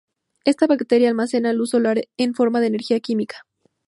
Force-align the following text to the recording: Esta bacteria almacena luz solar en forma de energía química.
Esta 0.45 0.65
bacteria 0.65 1.09
almacena 1.09 1.53
luz 1.53 1.69
solar 1.69 2.01
en 2.17 2.33
forma 2.33 2.59
de 2.59 2.65
energía 2.65 2.99
química. 3.01 3.45